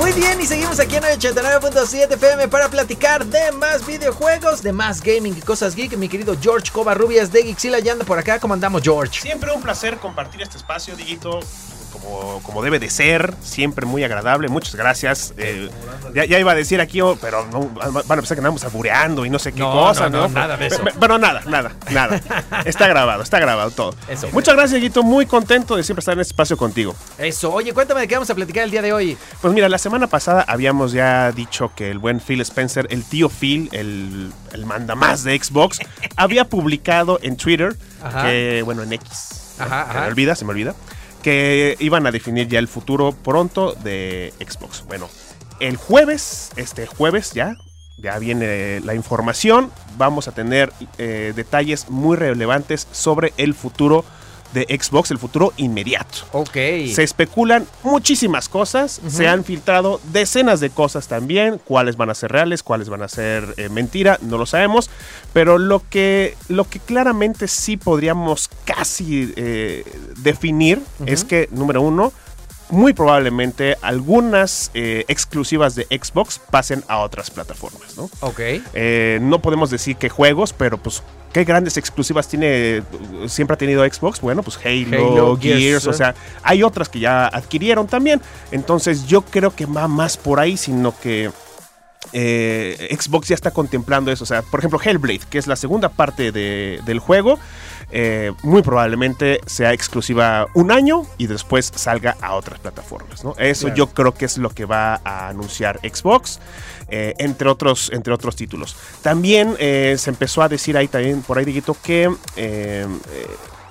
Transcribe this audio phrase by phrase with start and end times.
[0.00, 5.02] Muy bien, y seguimos aquí en 89.7 FM para platicar de más videojuegos, de más
[5.02, 5.94] gaming y cosas geek.
[5.98, 8.40] Mi querido George Covarrubias de Geekzilla ya anda por acá.
[8.40, 9.20] ¿Cómo andamos, George?
[9.20, 11.40] Siempre un placer compartir este espacio, Diguito.
[11.92, 14.48] Como, como debe de ser, siempre muy agradable.
[14.48, 15.34] Muchas gracias.
[15.36, 15.68] Eh,
[16.14, 19.24] ya, ya iba a decir aquí, oh, pero no, van a pensar que andamos abureando
[19.26, 20.28] y no sé qué No, cosa, no, ¿no?
[20.28, 20.82] nada de eso.
[20.98, 22.20] Pero nada, nada, nada.
[22.64, 23.94] Está grabado, está grabado todo.
[24.08, 24.28] Eso.
[24.32, 25.02] Muchas gracias, Dieguito.
[25.02, 26.94] Muy contento de siempre estar en este espacio contigo.
[27.18, 29.16] Eso, oye, cuéntame de qué vamos a platicar el día de hoy.
[29.40, 33.28] Pues mira, la semana pasada habíamos ya dicho que el buen Phil Spencer, el tío
[33.28, 35.78] Phil, el, el mandamás de Xbox,
[36.16, 37.76] había publicado en Twitter,
[38.22, 40.00] que, bueno, en X, Ajá, se ajá.
[40.00, 40.74] me olvida, se me olvida,
[41.22, 44.84] que iban a definir ya el futuro pronto de Xbox.
[44.86, 45.08] Bueno,
[45.60, 47.56] el jueves, este jueves ya,
[47.98, 54.04] ya viene la información, vamos a tener eh, detalles muy relevantes sobre el futuro
[54.52, 56.18] de Xbox, el futuro inmediato.
[56.32, 56.56] Ok.
[56.92, 62.32] Se especulan muchísimas cosas, se han filtrado decenas de cosas también, cuáles van a ser
[62.32, 64.90] reales, cuáles van a ser eh, mentira, no lo sabemos,
[65.32, 69.84] pero lo que, lo que claramente sí podríamos casi eh,
[70.18, 72.12] definir es que, número uno,
[72.70, 78.10] muy probablemente algunas eh, exclusivas de Xbox pasen a otras plataformas, ¿no?
[78.20, 78.40] Ok.
[78.74, 82.82] Eh, no podemos decir que juegos, pero pues qué grandes exclusivas tiene
[83.26, 84.20] siempre ha tenido Xbox.
[84.20, 85.94] Bueno, pues Halo, Halo, Gears, Gears, o eh.
[85.94, 88.20] sea, hay otras que ya adquirieron también.
[88.50, 91.30] Entonces yo creo que va más por ahí, sino que
[92.12, 94.24] eh, Xbox ya está contemplando eso.
[94.24, 97.38] O sea, por ejemplo, Hellblade, que es la segunda parte de- del juego,
[97.92, 103.24] eh, muy probablemente sea exclusiva un año y después salga a otras plataformas.
[103.24, 103.34] ¿no?
[103.38, 103.76] Eso Claro.
[103.76, 106.38] yo creo que es lo que va a anunciar Xbox.
[106.92, 108.74] eh, entre, otros, entre otros títulos.
[109.00, 112.10] También se empezó a decir ahí también, por ahí, Dieguito, que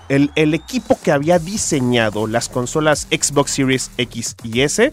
[0.10, 4.92] el, el equipo que había diseñado las consolas Xbox Series X y S,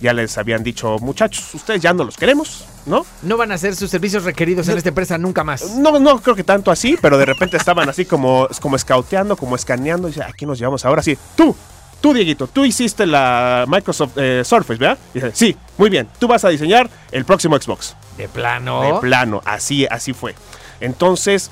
[0.00, 3.04] ya les habían dicho, muchachos, ustedes ya no los queremos, ¿no?
[3.22, 5.76] No van a ser sus servicios requeridos en esta empresa nunca más.
[5.76, 8.76] No, no creo que tanto así, pero de repente estaban así como, como
[9.36, 11.18] como escaneando, y dice, aquí nos llevamos ahora sí.
[11.36, 11.54] Tú,
[12.00, 14.98] tú, Dieguito, tú hiciste la Microsoft eh, Surface, ¿verdad?
[15.12, 17.96] Y dice, sí, muy bien, tú vas a diseñar el próximo Xbox.
[18.16, 18.82] De plano.
[18.82, 20.34] De plano, así, así fue.
[20.80, 21.50] Entonces,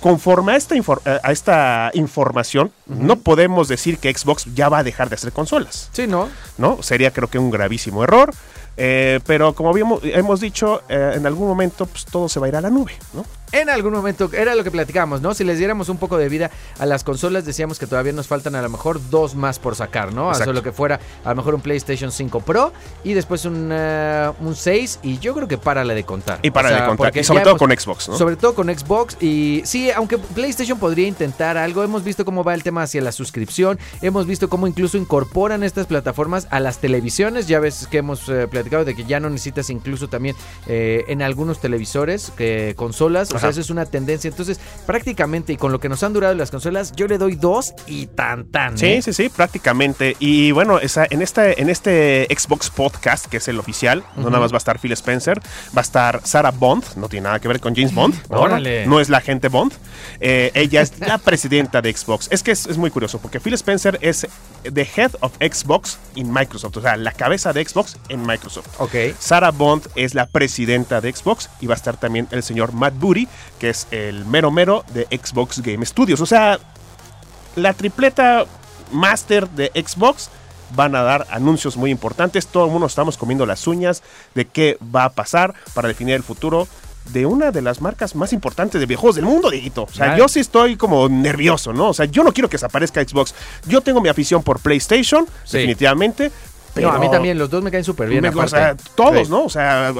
[0.00, 0.80] conforme a esta, eh,
[1.22, 5.88] a esta información, no podemos decir que Xbox ya va a dejar de hacer consolas,
[5.92, 6.28] Sí, ¿no?
[6.56, 6.82] ¿no?
[6.82, 8.32] Sería creo que un gravísimo error.
[8.76, 12.48] eh, pero como habíamos, hemos dicho, eh, en algún momento pues, todo se va a
[12.50, 13.24] ir a la nube, ¿no?
[13.52, 15.34] En algún momento, era lo que platicábamos, ¿no?
[15.34, 18.54] Si les diéramos un poco de vida a las consolas, decíamos que todavía nos faltan
[18.54, 20.28] a lo mejor dos más por sacar, ¿no?
[20.28, 20.44] Exacto.
[20.50, 22.72] Eso lo que fuera, a lo mejor un PlayStation 5 Pro
[23.04, 26.40] y después un, eh, un 6 y yo creo que párale de contar.
[26.42, 28.16] Y para O sea, de contar, y sobre ya todo hemos- con Xbox, ¿no?
[28.18, 32.54] Sobre todo con Xbox y sí, aunque PlayStation podría intentar algo, hemos visto cómo va
[32.54, 37.46] el tema hacia la suscripción, hemos visto cómo incluso incorporan estas plataformas a las televisiones,
[37.48, 41.22] ya ves que hemos eh, platicado de que ya no necesitas incluso también eh, en
[41.22, 43.52] algunos televisores, que consolas, o sea, Ajá.
[43.52, 46.92] eso es una tendencia, entonces prácticamente y con lo que nos han durado las consolas,
[46.92, 48.76] yo le doy dos y tan tan.
[48.76, 49.02] Sí, ¿eh?
[49.02, 50.16] sí, sí, prácticamente.
[50.18, 54.40] Y bueno, esa, en, este, en este Xbox Podcast, que es el oficial, no nada
[54.40, 55.40] más va a estar Phil Spencer,
[55.76, 58.40] va a estar Sarah Bond, no tiene nada que ver con James Bond, ¿no?
[58.40, 58.86] Órale.
[58.86, 59.72] no es la agente Bond.
[60.20, 62.28] Eh, ella es la presidenta de Xbox.
[62.30, 64.26] Es que es, es muy curioso, porque Phil Spencer es
[64.62, 68.68] the head of Xbox in Microsoft, o sea, la cabeza de Xbox en Microsoft.
[68.78, 68.94] Ok.
[69.18, 72.94] Sarah Bond es la presidenta de Xbox y va a estar también el señor Matt
[72.98, 73.27] Booty,
[73.58, 76.20] que es el mero mero de Xbox Game Studios.
[76.20, 76.58] O sea,
[77.56, 78.46] la tripleta
[78.92, 80.30] master de Xbox
[80.74, 82.46] van a dar anuncios muy importantes.
[82.46, 84.02] Todo el mundo estamos comiendo las uñas
[84.34, 86.68] de qué va a pasar para definir el futuro
[87.12, 89.84] de una de las marcas más importantes de videojuegos del mundo, Dieguito.
[89.84, 91.88] O sea, yo sí estoy como nervioso, ¿no?
[91.88, 93.34] O sea, yo no quiero que desaparezca Xbox.
[93.66, 95.56] Yo tengo mi afición por PlayStation, Sí.
[95.56, 96.30] definitivamente.
[96.74, 98.20] Pero no, a mí también, los dos me caen súper bien.
[98.22, 99.30] me- o sea, todos, Sí.
[99.32, 99.44] ¿no?
[99.44, 99.92] O sea,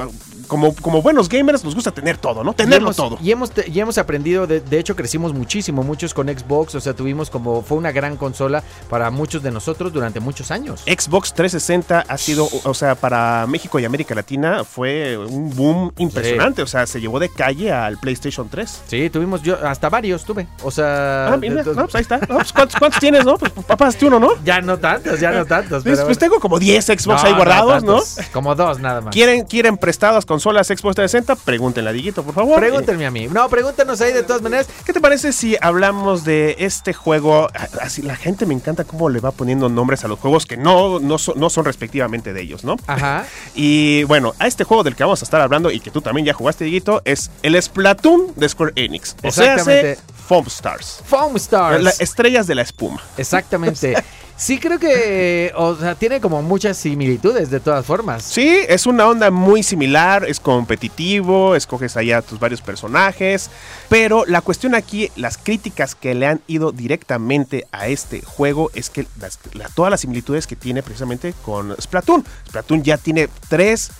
[0.49, 2.51] como, como buenos gamers nos gusta tener todo, ¿no?
[2.51, 3.17] Y Tenerlo hemos, todo.
[3.21, 6.93] Y hemos, y hemos aprendido, de, de hecho crecimos muchísimo, muchos con Xbox, o sea,
[6.93, 10.81] tuvimos como, fue una gran consola para muchos de nosotros durante muchos años.
[10.81, 16.61] Xbox 360 ha sido, o sea, para México y América Latina fue un boom impresionante.
[16.61, 18.81] O sea, se llevó de calle al PlayStation 3.
[18.87, 21.33] Sí, tuvimos yo, hasta varios tuve, o sea...
[21.33, 22.17] Ah, mira, no, pues ahí está.
[22.27, 23.37] No, pues, ¿cuántos, cuántos tienes, no?
[23.37, 24.31] Pues papás, tú uno, ¿no?
[24.43, 25.83] Ya no tantos, ya no tantos.
[25.83, 27.99] Pues, pero pues tengo como 10 Xbox No, ahí guardados, ¿no?
[28.33, 29.13] Como dos nada más.
[29.13, 31.35] ¿Quieren, quieren prestadas consolas Xbox 360?
[31.43, 32.59] Pregúntenle a Diguito, por favor.
[32.59, 33.27] Pregúntenme a mí.
[33.27, 34.67] No, pregúntenos ahí de todas maneras.
[34.85, 37.49] ¿Qué te parece si hablamos de este juego?
[37.81, 40.99] Así la gente me encanta cómo le va poniendo nombres a los juegos que no,
[41.01, 42.77] no, son, no son respectivamente de ellos, ¿no?
[42.87, 43.25] Ajá.
[43.53, 46.25] Y bueno, a este juego del que vamos a estar hablando y que tú también
[46.25, 49.15] ya jugaste, Diguito, es el Splatoon de Square Enix.
[49.23, 49.91] O sea, Exactamente.
[49.93, 51.01] hace Foam Stars.
[51.05, 51.83] Foam Stars.
[51.83, 53.01] La- estrellas de la espuma.
[53.17, 53.95] Exactamente.
[54.39, 58.23] Sí, creo que, o sea, tiene como muchas similitudes de todas formas.
[58.23, 63.49] Sí, es una onda muy similar, es competitivo, escoges allá tus varios personajes,
[63.89, 68.89] pero la cuestión aquí, las críticas que le han ido directamente a este juego es
[68.89, 69.05] que
[69.53, 72.23] la- todas las similitudes que tiene precisamente con Splatoon.
[72.47, 73.91] Splatoon ya tiene tres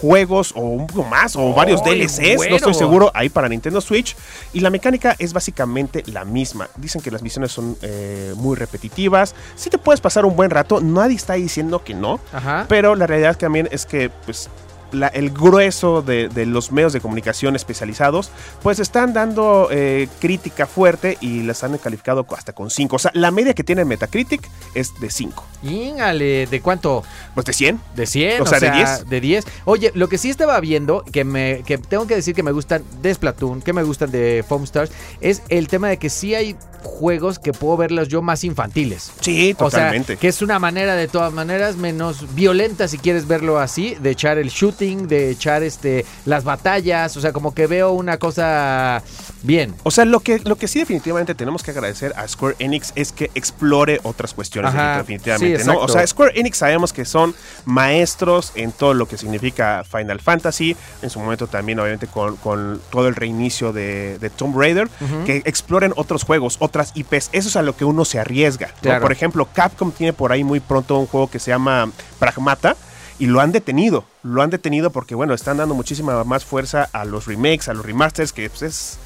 [0.00, 2.50] juegos o un poco más o varios ¡Ay, DLCs, bueno!
[2.50, 4.16] no estoy seguro, ahí para Nintendo Switch
[4.52, 6.68] y la mecánica es básicamente la misma.
[6.76, 10.80] Dicen que las misiones son eh, muy repetitivas, sí te puedes pasar un buen rato,
[10.80, 12.66] nadie está diciendo que no, Ajá.
[12.68, 14.48] pero la realidad también es que pues,
[14.92, 18.30] la- el grueso de, de los medios de comunicación especializados
[18.62, 22.96] pues están dando eh, crítica fuerte y las han calificado hasta con 5.
[22.96, 25.44] O sea, la media que tiene Metacritic es de 5.
[25.62, 27.02] Íngale, ¿de cuánto?
[27.34, 27.80] Pues de 100.
[27.96, 29.08] De 100, O sea, de 10.
[29.08, 29.44] De 10.
[29.64, 32.82] Oye, lo que sí estaba viendo, que me que tengo que decir que me gustan
[33.02, 34.90] de Splatoon, que me gustan de Foam Stars,
[35.20, 39.10] es el tema de que sí hay juegos que puedo verlos yo más infantiles.
[39.20, 40.16] Sí, O sea, totalmente.
[40.16, 44.38] que es una manera de todas maneras menos violenta, si quieres verlo así, de echar
[44.38, 49.02] el de echar este las batallas, o sea, como que veo una cosa
[49.42, 49.74] bien.
[49.82, 53.10] O sea, lo que, lo que sí definitivamente tenemos que agradecer a Square Enix es
[53.10, 55.78] que explore otras cuestiones, Ajá, definitivamente, sí, ¿no?
[55.78, 57.34] O sea, Square Enix sabemos que son
[57.64, 62.80] maestros en todo lo que significa Final Fantasy, en su momento también obviamente con, con
[62.90, 64.88] todo el reinicio de, de Tomb Raider,
[65.26, 68.68] que exploren otros juegos, otras IPs, eso es a lo que uno se arriesga.
[68.68, 68.80] ¿no?
[68.82, 69.02] Claro.
[69.02, 71.90] Por ejemplo, Capcom tiene por ahí muy pronto un juego que se llama
[72.20, 72.76] Pragmata.
[73.18, 77.04] Y lo han detenido, lo han detenido porque, bueno, están dando muchísima más fuerza a
[77.04, 78.98] los remakes, a los remasters, que pues, es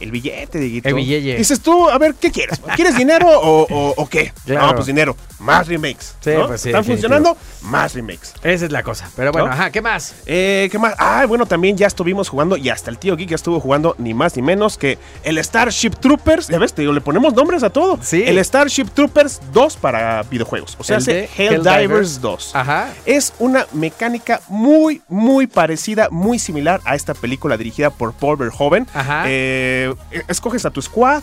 [0.00, 0.88] el billete, Dieguito.
[0.88, 1.36] El billete.
[1.36, 2.58] Dices tú, a ver, ¿qué quieres?
[2.76, 4.32] ¿Quieres dinero o, o- o qué?
[4.44, 4.66] Claro.
[4.68, 5.16] No, pues dinero.
[5.38, 6.16] Más remakes.
[6.20, 6.48] Sí, ¿no?
[6.48, 7.36] pues sí, ¿Están funcionando?
[7.62, 8.34] Más remakes.
[8.42, 9.08] Esa es la cosa.
[9.16, 9.52] Pero bueno, ¿No?
[9.54, 10.14] ajá, ¿qué más?
[10.26, 10.94] Eh, ¿Qué más?
[10.98, 14.12] Ah, bueno, también ya estuvimos jugando y hasta el tío Geek ya estuvo jugando ni
[14.12, 16.48] más ni menos que el Starship Troopers.
[16.48, 17.98] Ya ves, te digo, le ponemos nombres a todo.
[18.02, 18.22] Sí.
[18.26, 20.76] El Starship Troopers 2 para videojuegos.
[20.78, 22.20] O sea, hace Helldivers.
[22.20, 22.54] 2.
[22.54, 22.92] Ajá.
[23.06, 28.86] Es una mecánica muy, muy parecida, muy similar a esta película dirigida por Paul Verhoeven.
[28.92, 29.24] Ajá.
[29.26, 29.89] Eh,
[30.28, 31.22] escoges a tu squad,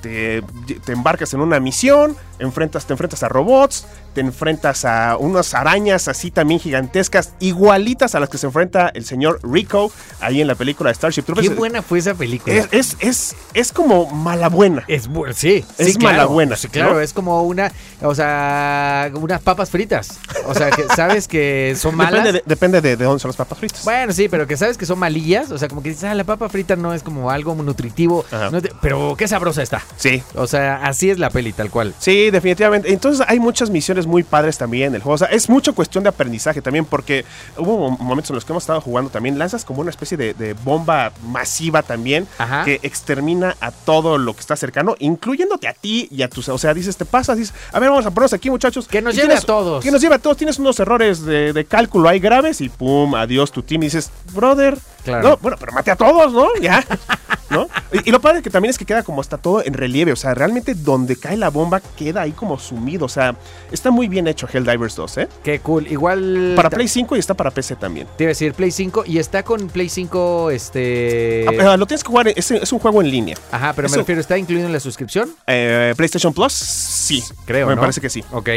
[0.00, 0.42] te,
[0.84, 6.08] te embarcas en una misión, enfrentas, te enfrentas a robots, te enfrentas a unas arañas
[6.08, 10.54] así también gigantescas, igualitas a las que se enfrenta el señor Rico ahí en la
[10.54, 11.48] película de Starship Troopers.
[11.48, 12.54] Qué buena fue esa película.
[12.54, 14.84] Es, es, es, es como mala buena.
[14.88, 16.28] Es sí, Es sí, mala claro.
[16.30, 17.00] buena, Sí, claro, ¿no?
[17.00, 17.70] es como una,
[18.02, 20.18] o sea, unas papas fritas.
[20.46, 22.12] O sea, que sabes que son malas.
[22.24, 23.84] Depende, de, depende de, de dónde son las papas fritas.
[23.84, 25.50] Bueno, sí, pero que sabes que son malillas.
[25.50, 28.24] O sea, como que dices, ah, la papa frita no es como algo nutritivo.
[28.30, 28.50] Ajá.
[28.50, 29.82] no te- pero qué sabrosa está.
[29.96, 31.94] Sí, O sea, así es la peli, tal cual.
[31.98, 32.92] Sí, definitivamente.
[32.92, 35.14] Entonces hay muchas misiones muy padres también en el juego.
[35.14, 37.24] O sea, es mucho cuestión de aprendizaje también porque
[37.56, 39.38] hubo momentos en los que hemos estado jugando también.
[39.38, 42.64] Lanzas como una especie de, de bomba masiva también Ajá.
[42.64, 46.48] que extermina a todo lo que está cercano, incluyéndote a ti y a tus...
[46.48, 48.86] O sea, dices, te pasas, dices, a ver, vamos a ponernos aquí muchachos.
[48.88, 49.84] Que nos lleve tienes- a todos.
[49.84, 50.36] Que nos lleve a todos.
[50.36, 53.82] Tienes unos errores de, de cálculo ahí graves y pum, adiós tu team.
[53.82, 54.76] Y dices, brother,
[55.06, 55.28] Claro.
[55.30, 56.48] no, bueno, pero mate a todos, ¿no?
[56.60, 56.84] Ya.
[57.48, 57.68] ¿No?
[57.92, 60.10] Y, y lo padre que también es que queda como está todo en relieve.
[60.10, 63.06] O sea, realmente donde cae la bomba queda ahí como sumido.
[63.06, 63.36] O sea,
[63.70, 65.28] está muy bien hecho Helldivers 2, ¿eh?
[65.44, 65.86] Qué cool.
[65.86, 66.54] Igual.
[66.56, 68.08] Para Play 5 y está para PC también.
[68.16, 71.46] Te iba a decir Play 5 y está con Play 5, este.
[71.48, 73.36] Ah, ah, lo tienes que jugar, es, es un juego en línea.
[73.52, 75.30] Ajá, pero me refiero, ¿está incluido en la suscripción?
[75.46, 77.22] Eh, PlayStation Plus, sí.
[77.44, 77.80] Creo, Me ¿no?
[77.80, 78.24] parece que sí.
[78.32, 78.48] Ok.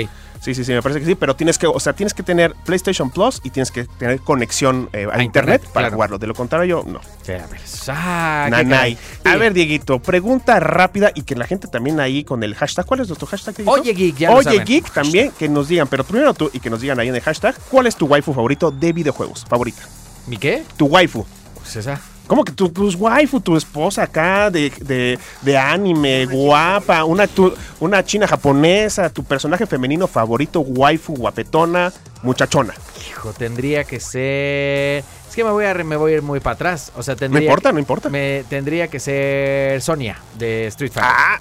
[0.41, 1.15] Sí, sí, sí, me parece que sí.
[1.15, 4.89] Pero tienes que, o sea, tienes que tener PlayStation Plus y tienes que tener conexión
[4.93, 5.95] eh, a, A internet, internet, para claro.
[5.95, 6.17] jugarlo.
[6.17, 6.99] De lo contrario, no.
[6.99, 7.61] A ver.
[7.87, 8.97] Ah, Nanay.
[9.25, 12.85] A ver, Dieguito, pregunta rápida y que la gente también ahí con el hashtag.
[12.85, 13.81] ¿Cuál es nuestro hashtag, Dieguito?
[13.81, 14.65] Oye, Geek, ya lo Oye, saben.
[14.65, 17.21] Geek también, que nos digan, pero primero tú y que nos digan ahí en el
[17.21, 19.45] hashtag, ¿cuál es tu waifu favorito de videojuegos?
[19.47, 19.81] Favorita.
[20.27, 20.63] ¿Mi qué?
[20.77, 21.25] Tu waifu.
[21.55, 21.99] Pues esa.
[22.29, 27.51] ¿Cómo que tu, tu waifu, tu esposa acá de, de, de anime, guapa, una, tu-
[27.79, 32.75] una china japonesa, tu personaje femenino favorito, waifu, guapetona, muchachona?
[33.09, 35.03] Hijo, tendría que ser.
[35.27, 36.91] Es que me voy a, me voy a ir muy para atrás.
[36.95, 37.45] O sea, No tendría.
[37.47, 38.09] importa, no importa.
[38.09, 41.11] Me tendría que ser Sonia de Street Fighter.
[41.11, 41.39] Ah,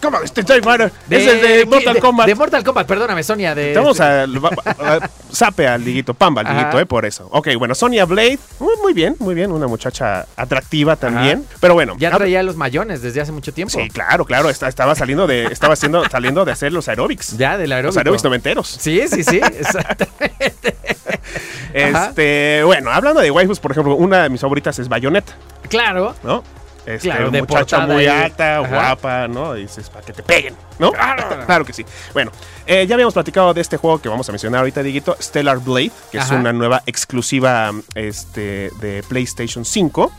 [0.00, 0.18] ¿cómo?
[0.20, 2.26] Este es de Mortal Kombat.
[2.26, 3.54] De Mortal Kombat, perdóname, Sonia.
[3.54, 4.26] De, Te Vamos a,
[5.30, 7.28] sape al liguito, pamba al liguito, eh, por eso.
[7.30, 11.46] Ok, bueno, Sonia Blade, muy, muy bien, muy bien, una muchacha atractiva también.
[11.60, 13.72] Pero bueno, Ya hab- traía los mayones desde hace mucho tiempo.
[13.78, 17.36] Sí, claro, claro, está- estaba saliendo de, estaba haciendo, saliendo de hacer los aerobics.
[17.38, 17.98] Ya, del los aeróbico.
[18.00, 18.68] aerobics noventeros.
[18.68, 20.76] Sí, sí, sí, exactamente.
[21.74, 25.32] Este, bueno, hablando de waifus, por ejemplo, una de mis favoritas es Bayonetta,
[25.70, 26.14] Claro.
[26.22, 26.44] ¿no?
[26.84, 28.68] Este, Claro, de muchacha muy alta, Ajá.
[28.68, 29.56] guapa, ¿no?
[29.56, 30.92] Y dices, para que te peguen, ¿no?
[31.46, 31.84] claro que sí.
[32.12, 32.32] Bueno,
[32.66, 35.92] eh, ya habíamos platicado de este juego que vamos a mencionar ahorita, Diguito, Stellar Blade,
[36.10, 40.12] que es una nueva exclusiva este, de PlayStation 5.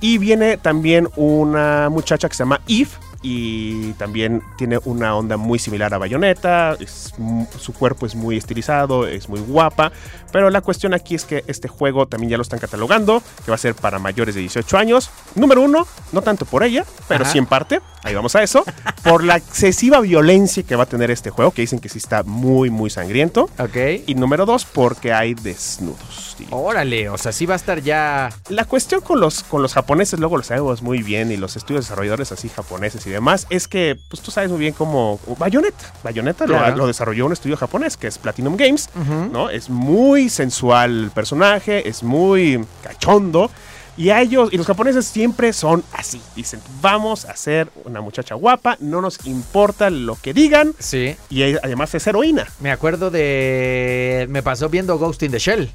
[0.00, 2.90] Y viene también una muchacha que se llama Eve.
[3.22, 6.76] Y también tiene una onda muy similar a Bayonetta.
[6.78, 7.14] es
[7.58, 9.92] su cuerpo es muy estilizado, es muy guapa.
[10.32, 13.56] Pero la cuestión aquí es que este juego también ya lo están catalogando, que va
[13.56, 15.10] a ser para mayores de 18 años.
[15.34, 17.32] Número uno, no tanto por ella, pero Ajá.
[17.32, 17.80] sí en parte.
[18.08, 18.64] Ahí vamos a eso.
[19.04, 22.22] Por la excesiva violencia que va a tener este juego, que dicen que sí está
[22.22, 23.50] muy, muy sangriento.
[23.58, 23.76] Ok.
[24.06, 26.36] Y número dos, porque hay desnudos.
[26.50, 28.30] Órale, o sea, sí va a estar ya.
[28.48, 31.84] La cuestión con los, con los japoneses, luego lo sabemos muy bien, y los estudios
[31.84, 35.92] desarrolladores así japoneses y demás, es que pues tú sabes muy bien cómo Bayonetta.
[36.02, 36.76] Bayonetta lo- Claro.
[36.76, 38.88] lo, desarrolló un estudio japonés que es Platinum Games.
[39.32, 39.50] ¿no?
[39.50, 43.50] Es muy sensual el personaje, es muy cachondo.
[43.98, 46.22] Y a ellos, y los japoneses siempre son así.
[46.36, 50.72] Dicen, vamos a ser una muchacha guapa, no nos importa lo que digan.
[50.78, 51.16] Sí.
[51.28, 52.46] Y además es heroína.
[52.60, 54.26] Me acuerdo de.
[54.30, 55.70] Me pasó viendo Ghost in the Shell,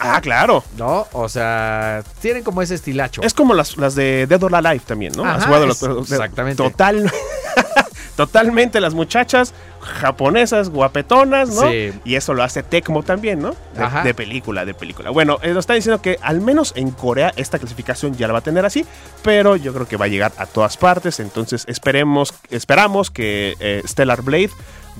[0.00, 0.64] Ah, claro.
[0.78, 1.06] ¿no?
[1.12, 3.20] O sea, tienen como ese estilacho.
[3.22, 5.24] Es como las, las de Dead or Alive también, ¿no?
[5.24, 6.62] Ajá, es- los- exactamente.
[6.62, 7.10] Total.
[8.26, 11.70] Totalmente las muchachas japonesas, guapetonas, ¿no?
[11.70, 11.90] Sí.
[12.04, 13.56] Y eso lo hace Tecmo también, ¿no?
[14.04, 15.08] De, película, de película.
[15.08, 18.40] Bueno, eh, nos está diciendo que al menos en Corea esta clasificación ya la va
[18.40, 18.84] a tener así,
[19.22, 21.18] pero yo creo que va a llegar a todas partes.
[21.18, 24.50] Entonces esperemos, esperamos que eh, Stellar Blade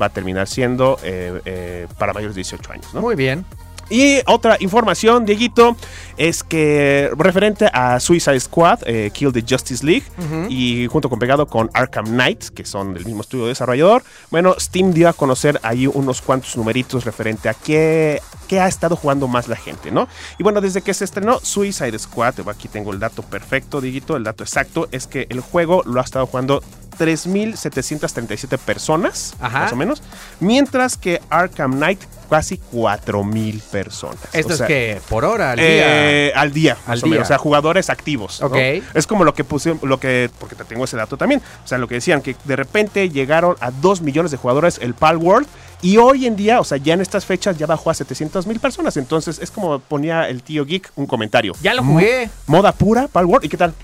[0.01, 3.01] va a terminar siendo eh, eh, para mayores de 18 años, ¿no?
[3.01, 3.45] Muy bien.
[3.91, 5.77] Y otra información, Dieguito,
[6.17, 10.05] es que referente a Suicide Squad, eh, Kill the Justice League,
[10.49, 14.93] y junto con pegado con Arkham Knight, que son del mismo estudio desarrollador, bueno, Steam
[14.93, 19.49] dio a conocer ahí unos cuantos numeritos referente a qué, qué ha estado jugando más
[19.49, 20.07] la gente, ¿no?
[20.39, 24.23] Y bueno, desde que se estrenó Suicide Squad, aquí tengo el dato perfecto, Dieguito, el
[24.23, 26.63] dato exacto, es que el juego lo ha estado jugando
[27.01, 29.61] 3.737 personas, Ajá.
[29.61, 30.03] más o menos,
[30.39, 34.19] mientras que Arkham Knight casi 4.000 personas.
[34.33, 35.67] Esto O sea, es que por hora, al día.
[35.67, 37.11] eh, al día, más Al o menos.
[37.17, 37.23] día.
[37.23, 38.41] O sea, jugadores activos.
[38.41, 38.47] ¿no?
[38.47, 38.57] Ok.
[38.95, 41.43] Es como lo que puse, lo que, porque te tengo ese dato también.
[41.65, 44.95] O sea, lo que decían, que de repente llegaron a 2 millones de jugadores el
[44.95, 45.49] Pal World.
[45.83, 48.61] Y hoy en día, o sea, ya en estas fechas ya bajó a 700 mil
[48.61, 48.97] personas.
[48.97, 51.55] Entonces es como ponía el tío Geek un comentario.
[51.63, 52.31] Ya lo jugué.
[52.47, 53.47] Moda pura, Pal World.
[53.47, 53.75] ¿Y qué tal?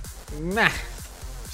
[0.43, 0.69] Nah.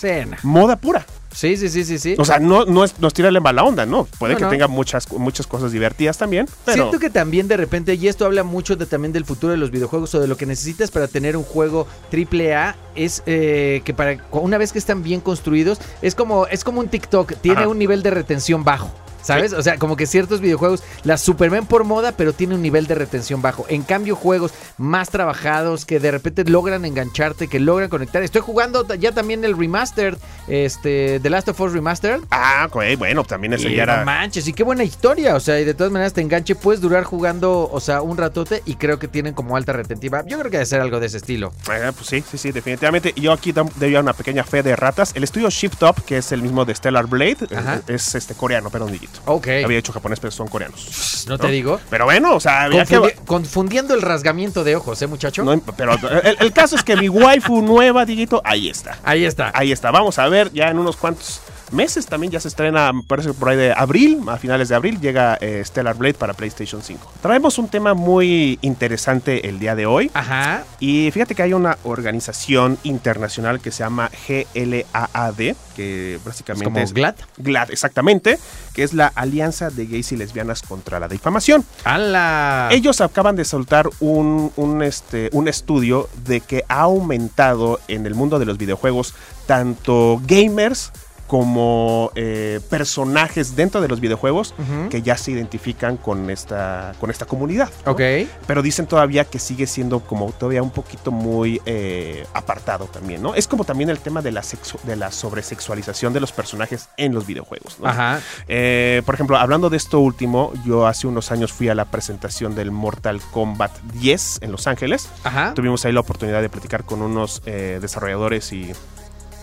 [0.02, 0.36] Nah.
[0.42, 1.06] Moda pura.
[1.32, 1.98] Sí, sí, sí, sí.
[1.98, 2.14] sí.
[2.18, 4.04] O sea, no, no es, no es tirarle mala onda, ¿no?
[4.18, 4.50] Puede No, que no.
[4.50, 6.46] tenga muchas, muchas cosas divertidas también.
[6.64, 9.56] Pero Siento que también de repente, y esto habla mucho de, también del futuro de
[9.56, 13.82] los videojuegos o de lo que necesitas para tener un juego triple A, es eh,
[13.84, 17.60] que para una vez que están bien construidos, es como, es como un TikTok, tiene
[17.60, 17.68] Ajá.
[17.68, 18.90] un nivel de retención bajo.
[19.22, 19.52] ¿Sabes?
[19.52, 22.94] O sea, como que ciertos videojuegos las superven por moda, pero tiene un nivel de
[22.94, 23.64] retención bajo.
[23.68, 28.22] En cambio, juegos más trabajados que de repente logran engancharte, que logran conectar.
[28.22, 30.16] Estoy jugando ya también el remastered,
[30.48, 32.20] este, The Last of Us Remastered.
[32.30, 34.04] Ah, ok, bueno, también ese Y ya no era.
[34.04, 35.34] manches, y qué buena historia.
[35.36, 38.62] O sea, y de todas maneras te enganche, puedes durar jugando, o sea, un ratote
[38.66, 40.24] y creo que tienen como alta retentiva.
[40.26, 41.52] Yo creo que debe ser algo de ese estilo.
[41.72, 43.12] Eh, pues sí, sí, sí, definitivamente.
[43.14, 45.12] Y Yo aquí doy una pequeña fe de ratas.
[45.14, 47.80] El estudio Shift Up, que es el mismo de Stellar Blade, eh, Ajá.
[47.86, 48.90] es este coreano, perdón,
[49.26, 49.48] Ok.
[49.64, 51.24] Había hecho japonés, pero son coreanos.
[51.28, 51.80] No te digo.
[51.90, 52.96] Pero bueno, o sea, había que.
[52.98, 55.44] Confundi- confundiendo el rasgamiento de ojos, ¿eh, muchacho?
[55.44, 58.98] No, pero el, el caso es que mi waifu nueva, Diguito, ahí está.
[59.04, 59.50] Ahí está.
[59.54, 59.90] Ahí está.
[59.90, 61.40] Vamos a ver, ya en unos cuantos
[61.72, 65.00] meses también ya se estrena, parece que por ahí de abril, a finales de abril,
[65.00, 67.12] llega eh, Stellar Blade para PlayStation 5.
[67.20, 70.10] Traemos un tema muy interesante el día de hoy.
[70.14, 70.64] Ajá.
[70.80, 76.78] Y fíjate que hay una organización internacional que se llama GLAAD, que Es básicamente como
[76.78, 77.14] es Glad.
[77.38, 78.38] GLAD, exactamente,
[78.74, 81.64] que es la Alianza de Gays y Lesbianas contra la Difamación.
[81.84, 82.68] ¡Hala!
[82.70, 88.14] Ellos acaban de soltar un, un, este, un estudio de que ha aumentado en el
[88.14, 89.14] mundo de los videojuegos
[89.46, 90.92] tanto gamers
[91.32, 94.54] como eh, personajes dentro de los videojuegos
[94.90, 97.70] que ya se identifican con esta, con esta comunidad.
[97.86, 97.92] ¿no?
[97.92, 98.02] Ok.
[98.46, 103.34] Pero dicen todavía que sigue siendo como todavía un poquito muy eh, apartado también, ¿no?
[103.34, 104.42] Es como también el tema de la,
[104.82, 107.88] de la sobresexualización de los personajes en los videojuegos, ¿no?
[107.88, 108.20] Ajá.
[108.46, 112.54] Eh, por ejemplo, hablando de esto último, yo hace unos años fui a la presentación
[112.54, 115.08] del Mortal Kombat 10 en Los Ángeles.
[115.24, 115.54] Ajá.
[115.54, 118.74] Tuvimos ahí la oportunidad de platicar con unos desarrolladores y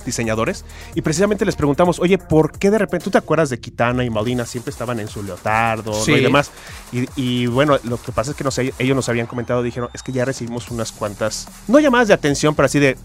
[0.06, 0.66] diseñadores
[0.96, 4.10] y precisamente les preguntamos, oye, ¿por qué de repente tú te acuerdas de Kitana y
[4.10, 6.18] Malina siempre estaban en su leotardo ¿no?
[6.18, 6.52] Y demás?
[6.92, 10.04] Y, y bueno, lo que pasa es que nos- ellos nos habían comentado, dijeron, es
[10.04, 12.98] que ya recibimos unas cuantas, no llamadas de atención, pero así de,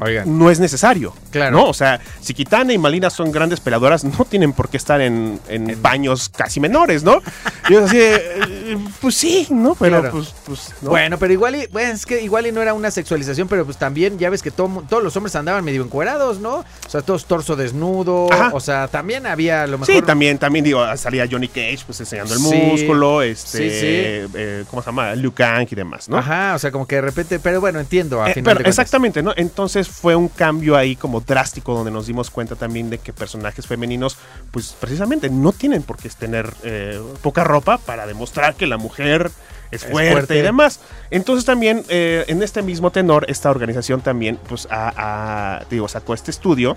[0.00, 0.38] Oigan.
[0.38, 1.14] no es necesario.
[1.30, 1.56] Claro.
[1.56, 1.64] ¿No?
[1.68, 5.40] O sea, si Kitana y Malina son grandes peleadoras, no tienen por qué estar en,
[5.48, 7.22] en baños casi menores, ¿no?
[7.68, 9.74] Y yo así, eh, pues sí, ¿no?
[9.74, 10.14] Pero Claro.
[10.16, 10.90] pues, pues no.
[10.90, 13.76] Bueno, pero igual y, bueno, es que igual y no era una sexualización, pero pues
[13.78, 16.56] también ya ves que todo todos los hombres andaban medio encuerados, ¿no?
[16.58, 18.50] O sea, todos torso desnudo, Ajá.
[18.52, 22.00] o sea, también había a lo mejor Sí, también, también digo, salía Johnny Cage pues
[22.00, 23.86] enseñando el Sí, músculo, este, sí, sí.
[24.34, 25.14] eh, ¿cómo se llama?
[25.14, 26.18] Liu Kang y demás, ¿no?
[26.18, 28.64] Ajá, o sea, como que de repente, pero bueno, entiendo a Eh, final pero de
[28.64, 28.78] cuentas.
[28.84, 29.32] exactamente, ¿no?
[29.36, 33.66] Entonces fue un cambio ahí como drástico donde nos dimos cuenta también de que personajes
[33.66, 34.16] femeninos,
[34.50, 39.30] pues precisamente no tienen por qué tener eh, poca ropa para demostrar que la mujer
[39.70, 40.38] es Es fuerte, fuerte.
[40.38, 40.80] y demás.
[41.10, 46.14] Entonces también eh, en este mismo tenor, esta organización también, pues, a, a- digo, sacó
[46.14, 46.74] este estudio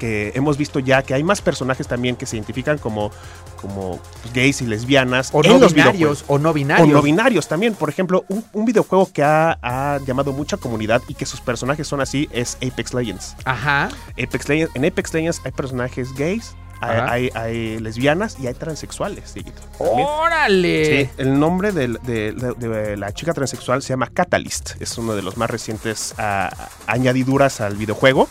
[0.00, 3.12] que hemos visto ya que hay más personajes también que se identifican como,
[3.60, 6.88] como pues, gays y lesbianas o en no los binarios, o no O binarios.
[6.88, 7.74] no binarios también.
[7.74, 11.86] Por ejemplo, un, un videojuego que ha, ha llamado mucha comunidad y que sus personajes
[11.86, 13.36] son así es Apex Legends.
[13.44, 13.90] Ajá.
[14.12, 17.12] Apex Legends en Apex Legends hay personajes gays, hay, Ajá.
[17.12, 19.60] hay- hay lesbianas y hay transexuales, Dieguito.
[19.78, 21.04] ¡Órale!
[21.04, 24.80] Sí, el nombre del- de, de- de la chica transexual se llama Catalyst.
[24.80, 26.50] Es uno de los más recientes ah,
[26.86, 28.28] añadiduras al videojuego.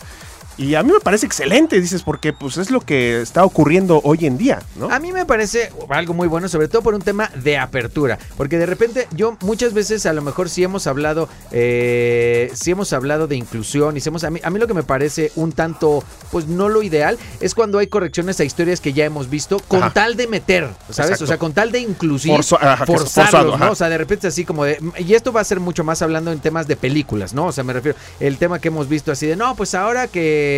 [0.60, 4.26] Y a mí me parece excelente, dices, porque pues es lo que está ocurriendo hoy
[4.26, 4.90] en día, ¿no?
[4.90, 8.18] A mí me parece algo muy bueno, sobre todo por un tema de apertura.
[8.36, 12.92] Porque de repente, yo muchas veces a lo mejor sí hemos hablado, eh, sí hemos
[12.92, 15.52] hablado de inclusión y sí hemos, a, mí, a mí lo que me parece un
[15.52, 19.60] tanto, pues no lo ideal, es cuando hay correcciones a historias que ya hemos visto
[19.66, 19.94] con Ajá.
[19.94, 21.12] tal de meter, ¿sabes?
[21.12, 21.24] Exacto.
[21.24, 23.70] O sea, con tal de incluir, Forzo- ajá, forzarlos, forzado, ¿no?
[23.72, 26.32] O sea, de repente así como de, y esto va a ser mucho más hablando
[26.32, 27.46] en temas de películas, ¿no?
[27.46, 30.49] O sea, me refiero, el tema que hemos visto así de, no, pues ahora que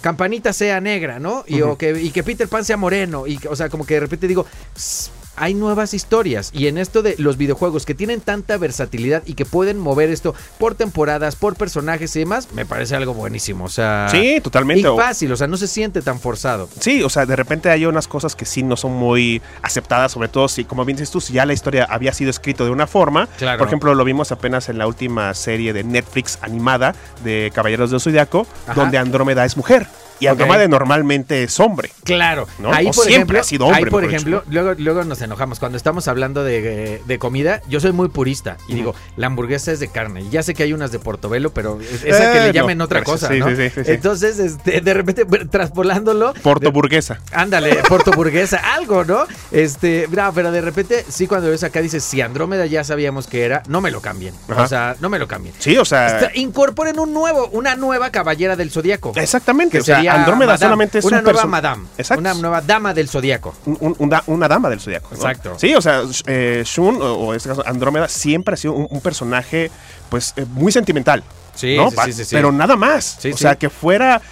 [0.00, 1.44] Campanita sea negra, ¿no?
[1.46, 3.94] Y, o que, y que Peter Pan sea moreno, y, que- o sea, como que
[3.94, 8.20] de repente digo, "Pss, hay nuevas historias y en esto de los videojuegos que tienen
[8.20, 12.96] tanta versatilidad y que pueden mover esto por temporadas, por personajes y demás, me parece
[12.96, 14.88] algo buenísimo, o sea, Sí, totalmente.
[14.88, 16.68] y fácil, o sea, no se siente tan forzado.
[16.80, 20.28] Sí, o sea, de repente hay unas cosas que sí no son muy aceptadas, sobre
[20.28, 22.86] todo si, como bien dices tú, si ya la historia había sido escrito de una
[22.86, 23.26] forma.
[23.38, 23.58] Claro.
[23.58, 28.00] Por ejemplo, lo vimos apenas en la última serie de Netflix animada de Caballeros del
[28.00, 29.86] Zodiaco, donde Andrómeda es mujer.
[30.22, 30.32] Y Ok.
[30.32, 31.90] Andrómeda normalmente es hombre.
[32.04, 32.72] Claro, ¿no?
[32.72, 35.58] ahí O por siempre ejemplo, ha sido hombre, ahí por ejemplo, luego, luego nos enojamos
[35.58, 37.60] cuando estamos hablando de, de comida.
[37.68, 40.20] Yo soy muy purista y digo, la hamburguesa es de carne.
[40.22, 42.52] Y ya sé que hay unas de Portobelo, pero es- esa que Eh, le no,
[42.52, 43.48] llamen otra cosa, Sí, ¿no?
[43.48, 43.80] sí, sí.
[43.86, 46.34] Entonces, este, de repente, traspolándolo.
[46.42, 47.20] Porto de- burguesa.
[47.32, 49.24] Ándale, portoburguesa, algo, ¿no?
[49.52, 53.44] Este, no, pero de repente, sí, cuando ves acá dices, si Andrómeda ya sabíamos que
[53.44, 54.34] era, no me lo cambien.
[54.48, 54.62] Ajá.
[54.62, 55.54] O sea, no me lo cambien.
[55.58, 56.06] Sí, o sea.
[56.06, 59.12] Está- incorporen un nuevo, una nueva caballera del zodiaco.
[59.14, 59.78] Exactamente.
[59.80, 62.20] O sea, Andrómeda Madame, solamente es una un nueva madame, Exacto.
[62.20, 63.54] una nueva dama del zodiaco.
[63.66, 65.08] un- un- una, dama del zodiaco.
[65.10, 65.16] ¿no?
[65.16, 65.54] Exacto.
[65.58, 68.86] Sí, o sea, eh, Shun, o, o en este caso Andrómeda, siempre ha sido un,
[68.90, 69.70] un personaje,
[70.08, 71.22] pues, eh, muy sentimental.
[71.54, 71.90] Sí, ¿no?
[71.90, 72.34] sí, sí, sí, sí.
[72.34, 73.18] Pero nada más.
[73.30, 74.22] O sea, que fuera,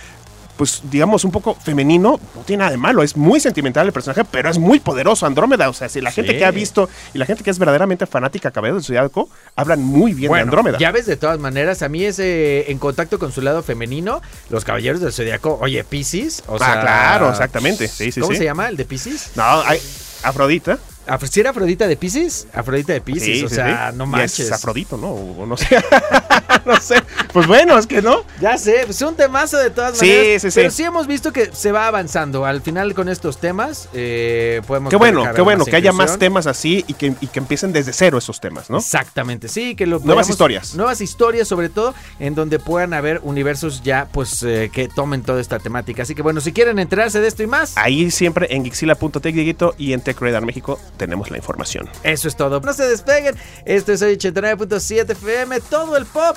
[0.60, 3.02] pues, digamos, un poco femenino, no tiene nada de malo.
[3.02, 5.70] Es muy sentimental el personaje, pero es muy poderoso Andrómeda.
[5.70, 6.38] O sea, si la gente Sí.
[6.38, 10.12] que ha visto y la gente que es verdaderamente fanática Caballero del Zodiaco, hablan muy
[10.12, 10.76] bien de Andrómeda.
[10.76, 14.20] ya ves, de todas maneras, a mí ese en contacto con su lado femenino,
[14.50, 17.88] los caballeros del zodiaco, oye, Pisces, o Ah, sea, claro, exactamente.
[17.88, 19.30] Sí, sí, ¿Cómo se llama el de Pisces?
[19.36, 19.80] No, hay
[20.24, 20.78] Afrodita.
[21.06, 22.46] Af- ¿Sí era Afrodita de Pisces?
[22.52, 23.96] Afrodita de Pisces, Sí, o sí, sea, sí.
[23.96, 24.40] no Y manches.
[24.40, 25.08] Es Afrodito, ¿no?
[25.08, 25.66] O no sé.
[26.64, 27.02] no sé.
[27.32, 28.24] Pues bueno, es que no.
[28.40, 30.42] Ya sé, es un temazo de todas Sí, maneras.
[30.42, 30.54] sí, sí.
[30.60, 32.44] Pero sí hemos visto que se va avanzando.
[32.44, 34.90] Al final con estos temas, eh, podemos...
[34.90, 37.92] Qué bueno, qué bueno, que haya más temas así y que, y que empiecen desde
[37.92, 38.78] cero esos temas, ¿no?
[38.78, 40.74] Exactamente, sí, que lo Nuevas historias.
[40.74, 45.40] Nuevas historias, sobre todo, en donde puedan haber universos ya, pues, eh, que tomen toda
[45.40, 46.02] esta temática.
[46.02, 49.74] Así que bueno, si quieren enterarse de esto y más, Ahí siempre en Gixila.tech, Dieguito,
[49.78, 51.88] y en TechRadar México tenemos la información.
[52.02, 52.60] eso es todo.
[52.60, 53.36] No se despeguen.
[53.64, 56.36] Esto es hoy 89.7 FM, todo el pop,